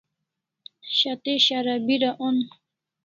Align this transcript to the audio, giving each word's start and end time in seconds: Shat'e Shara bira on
Shat'e 0.97 1.33
Shara 1.45 1.75
bira 1.85 2.11
on 2.27 2.37